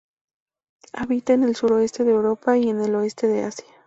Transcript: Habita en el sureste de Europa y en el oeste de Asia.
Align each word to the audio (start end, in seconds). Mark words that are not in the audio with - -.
Habita 0.93 1.33
en 1.33 1.43
el 1.43 1.55
sureste 1.55 2.03
de 2.03 2.09
Europa 2.09 2.57
y 2.57 2.69
en 2.69 2.81
el 2.81 2.95
oeste 2.95 3.27
de 3.27 3.43
Asia. 3.43 3.67